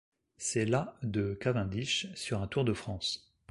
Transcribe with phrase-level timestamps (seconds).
[0.37, 3.31] C'est la de Cavendish sur un Tour de France.